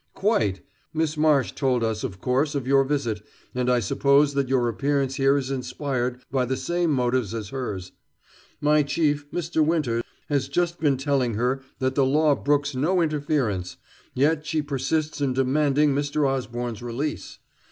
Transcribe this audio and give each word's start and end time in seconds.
"Quite. 0.15 0.61
Miss 0.95 1.15
Marsh 1.15 1.51
told 1.51 1.83
us, 1.83 2.03
of 2.03 2.19
course, 2.19 2.55
of 2.55 2.65
your 2.65 2.83
visit, 2.83 3.21
and 3.53 3.69
I 3.69 3.79
suppose 3.79 4.33
that 4.33 4.49
your 4.49 4.67
appearance 4.67 5.17
here 5.17 5.37
is 5.37 5.51
inspired 5.51 6.23
by 6.31 6.45
the 6.45 6.57
same 6.57 6.89
motive 6.89 7.31
as 7.35 7.49
hers. 7.49 7.91
My 8.59 8.81
chief, 8.81 9.29
Mr. 9.29 9.63
Winter, 9.63 10.01
has 10.27 10.47
just 10.47 10.79
been 10.79 10.97
telling 10.97 11.35
her 11.35 11.61
that 11.77 11.93
the 11.93 12.03
law 12.03 12.33
brooks 12.33 12.73
no 12.73 12.99
interference, 12.99 13.77
yet 14.15 14.43
she 14.43 14.63
persists 14.63 15.21
in 15.21 15.33
demanding 15.33 15.93
Mr. 15.93 16.27
Osborne's 16.27 16.81
release. 16.81 17.37